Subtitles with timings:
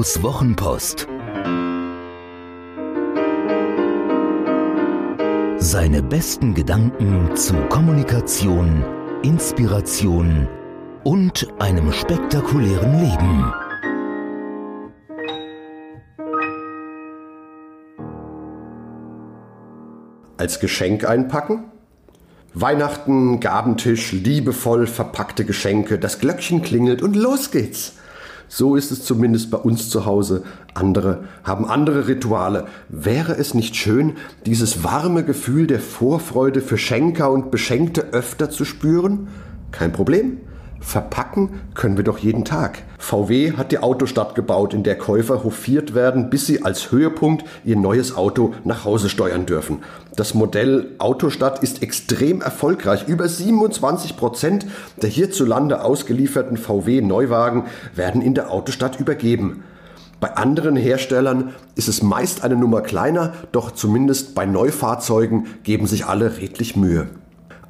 [0.00, 1.06] Ottos Wochenpost.
[5.58, 8.82] Seine besten Gedanken zu Kommunikation,
[9.22, 10.48] Inspiration
[11.04, 13.52] und einem spektakulären Leben.
[20.38, 21.64] Als Geschenk einpacken?
[22.54, 27.99] Weihnachten, Gabentisch, liebevoll verpackte Geschenke, das Glöckchen klingelt und los geht's.
[28.52, 30.42] So ist es zumindest bei uns zu Hause.
[30.74, 32.66] Andere haben andere Rituale.
[32.88, 34.14] Wäre es nicht schön,
[34.44, 39.28] dieses warme Gefühl der Vorfreude für Schenker und Beschenkte öfter zu spüren?
[39.70, 40.38] Kein Problem.
[40.80, 42.82] Verpacken können wir doch jeden Tag.
[42.98, 47.76] VW hat die Autostadt gebaut, in der Käufer hofiert werden, bis sie als Höhepunkt ihr
[47.76, 49.82] neues Auto nach Hause steuern dürfen.
[50.16, 53.06] Das Modell Autostadt ist extrem erfolgreich.
[53.06, 54.66] Über 27 Prozent
[55.00, 59.62] der hierzulande ausgelieferten VW-Neuwagen werden in der Autostadt übergeben.
[60.18, 66.04] Bei anderen Herstellern ist es meist eine Nummer kleiner, doch zumindest bei Neufahrzeugen geben sich
[66.06, 67.08] alle redlich Mühe.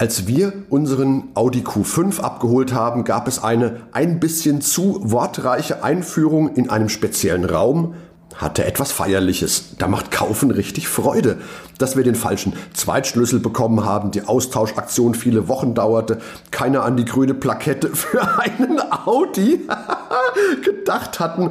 [0.00, 6.54] Als wir unseren Audi Q5 abgeholt haben, gab es eine ein bisschen zu wortreiche Einführung
[6.54, 7.94] in einem speziellen Raum,
[8.36, 9.74] hatte etwas Feierliches.
[9.76, 11.38] Da macht Kaufen richtig Freude.
[11.78, 16.18] Dass wir den falschen Zweitschlüssel bekommen haben, die Austauschaktion viele Wochen dauerte,
[16.52, 19.66] keiner an die grüne Plakette für einen Audi
[20.64, 21.50] gedacht hatten,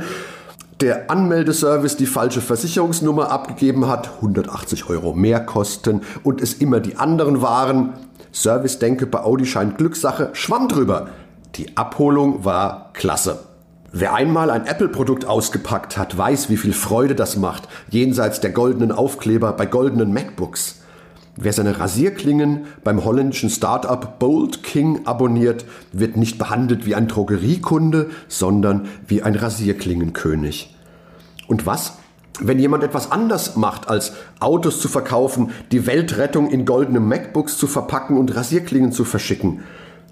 [0.82, 6.98] der Anmeldeservice die falsche Versicherungsnummer abgegeben hat, 180 Euro mehr kosten und es immer die
[6.98, 7.94] anderen waren,
[8.32, 11.10] Service-Denke bei Audi scheint Glückssache, schwamm drüber.
[11.56, 13.40] Die Abholung war klasse.
[13.92, 18.92] Wer einmal ein Apple-Produkt ausgepackt hat, weiß, wie viel Freude das macht, jenseits der goldenen
[18.92, 20.82] Aufkleber bei goldenen MacBooks.
[21.40, 28.10] Wer seine Rasierklingen beim holländischen Startup Bold King abonniert, wird nicht behandelt wie ein Drogeriekunde,
[28.28, 30.76] sondern wie ein Rasierklingenkönig.
[31.48, 31.94] Und was?
[32.40, 37.68] wenn jemand etwas anders macht, als Autos zu verkaufen, die Weltrettung in goldene MacBooks zu
[37.68, 39.64] verpacken und Rasierklingen zu verschicken.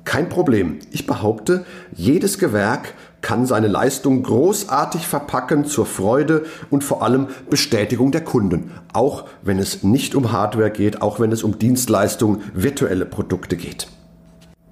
[0.05, 0.79] Kein Problem.
[0.91, 2.93] Ich behaupte, jedes Gewerk
[3.25, 8.69] kann seine Leistung großartig verpacken zur Freude und vor allem Bestätigung der Kunden.
[8.93, 13.87] Auch wenn es nicht um Hardware geht, auch wenn es um Dienstleistungen, virtuelle Produkte geht.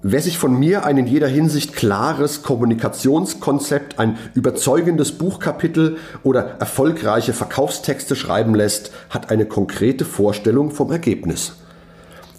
[0.02, 7.32] Wer sich von mir ein in jeder Hinsicht klares Kommunikationskonzept, ein überzeugendes Buchkapitel oder erfolgreiche
[7.32, 11.54] Verkaufstexte schreiben lässt, hat eine konkrete Vorstellung vom Ergebnis.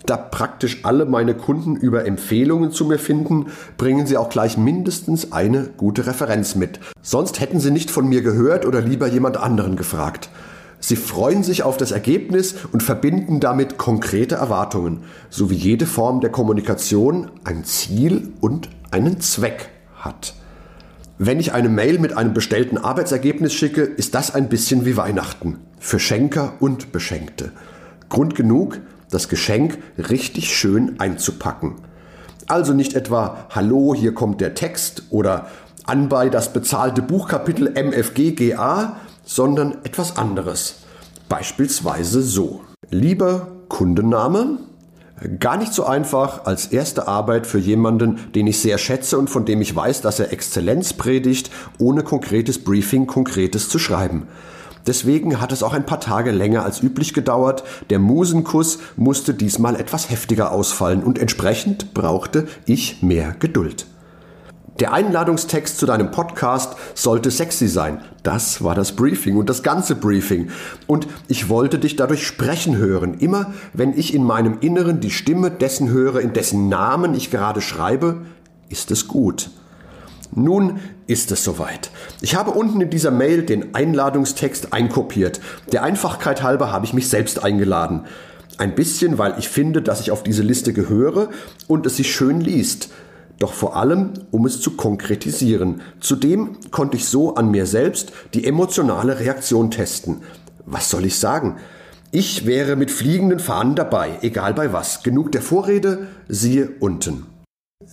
[0.05, 5.31] Da praktisch alle meine Kunden über Empfehlungen zu mir finden, bringen sie auch gleich mindestens
[5.31, 6.79] eine gute Referenz mit.
[7.01, 10.29] Sonst hätten sie nicht von mir gehört oder lieber jemand anderen gefragt.
[10.79, 16.21] Sie freuen sich auf das Ergebnis und verbinden damit konkrete Erwartungen, so wie jede Form
[16.21, 20.35] der Kommunikation ein Ziel und einen Zweck hat.
[21.17, 25.57] Wenn ich eine Mail mit einem bestellten Arbeitsergebnis schicke, ist das ein bisschen wie Weihnachten.
[25.79, 27.51] Für Schenker und Beschenkte.
[28.09, 28.79] Grund genug,
[29.09, 31.75] das Geschenk richtig schön einzupacken.
[32.47, 35.47] Also nicht etwa Hallo, hier kommt der Text oder
[35.85, 40.77] Anbei das bezahlte Buchkapitel MFGGA, sondern etwas anderes.
[41.29, 42.61] Beispielsweise so.
[42.89, 44.59] Lieber Kundenname,
[45.39, 49.45] Gar nicht so einfach als erste Arbeit für jemanden, den ich sehr schätze und von
[49.45, 51.49] dem ich weiß, dass er Exzellenz predigt,
[51.79, 54.27] ohne konkretes Briefing Konkretes zu schreiben.
[54.87, 57.63] Deswegen hat es auch ein paar Tage länger als üblich gedauert.
[57.89, 63.87] Der Musenkuss musste diesmal etwas heftiger ausfallen und entsprechend brauchte ich mehr Geduld.
[64.79, 68.01] Der Einladungstext zu deinem Podcast sollte sexy sein.
[68.23, 70.49] Das war das Briefing und das ganze Briefing.
[70.85, 73.13] Und ich wollte dich dadurch sprechen hören.
[73.19, 77.61] Immer wenn ich in meinem Inneren die Stimme dessen höre, in dessen Namen ich gerade
[77.61, 78.25] schreibe,
[78.67, 79.49] ist es gut.
[80.35, 81.89] Nun ist es soweit.
[82.21, 85.39] Ich habe unten in dieser Mail den Einladungstext einkopiert.
[85.71, 88.05] Der Einfachkeit halber habe ich mich selbst eingeladen.
[88.57, 91.29] Ein bisschen, weil ich finde, dass ich auf diese Liste gehöre
[91.67, 92.89] und es sich schön liest
[93.39, 95.81] doch vor allem, um es zu konkretisieren.
[95.99, 100.21] Zudem konnte ich so an mir selbst die emotionale Reaktion testen.
[100.65, 101.57] Was soll ich sagen?
[102.11, 105.03] Ich wäre mit fliegenden Fahnen dabei, egal bei was.
[105.03, 107.25] Genug der Vorrede, siehe unten.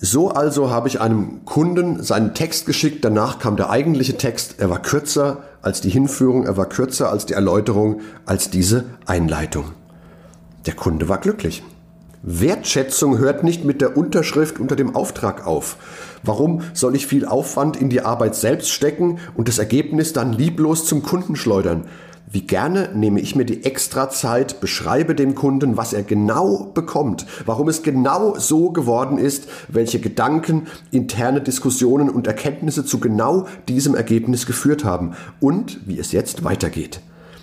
[0.00, 4.70] So also habe ich einem Kunden seinen Text geschickt, danach kam der eigentliche Text, er
[4.70, 9.72] war kürzer als die Hinführung, er war kürzer als die Erläuterung, als diese Einleitung.
[10.66, 11.64] Der Kunde war glücklich.
[12.22, 15.76] Wertschätzung hört nicht mit der Unterschrift unter dem Auftrag auf.
[16.22, 20.86] Warum soll ich viel Aufwand in die Arbeit selbst stecken und das Ergebnis dann lieblos
[20.86, 21.88] zum Kunden schleudern?
[22.32, 27.26] Wie gerne nehme ich mir die extra Zeit, beschreibe dem Kunden, was er genau bekommt,
[27.44, 33.94] warum es genau so geworden ist, welche Gedanken, interne Diskussionen und Erkenntnisse zu genau diesem
[33.94, 37.02] Ergebnis geführt haben und wie es jetzt weitergeht.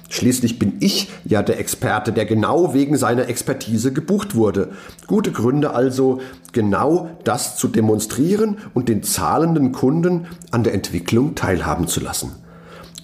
[0.09, 4.69] Schließlich bin ich ja der Experte, der genau wegen seiner Expertise gebucht wurde.
[5.05, 6.19] Gute Gründe also,
[6.51, 12.31] genau das zu demonstrieren und den zahlenden Kunden an der Entwicklung teilhaben zu lassen.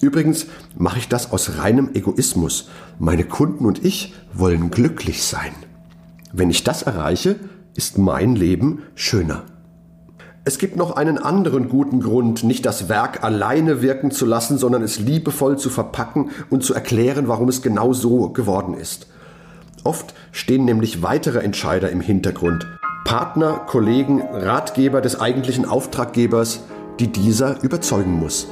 [0.00, 0.46] Übrigens
[0.76, 2.68] mache ich das aus reinem Egoismus.
[2.98, 5.52] Meine Kunden und ich wollen glücklich sein.
[6.32, 7.36] Wenn ich das erreiche,
[7.74, 9.44] ist mein Leben schöner.
[10.44, 14.82] Es gibt noch einen anderen guten Grund, nicht das Werk alleine wirken zu lassen, sondern
[14.82, 19.08] es liebevoll zu verpacken und zu erklären, warum es genau so geworden ist.
[19.82, 22.66] Oft stehen nämlich weitere Entscheider im Hintergrund.
[23.04, 26.60] Partner, Kollegen, Ratgeber des eigentlichen Auftraggebers,
[27.00, 28.46] die dieser überzeugen muss.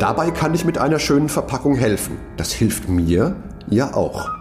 [0.00, 2.16] Dabei kann ich mit einer schönen Verpackung helfen.
[2.38, 3.36] Das hilft mir
[3.68, 4.39] ja auch.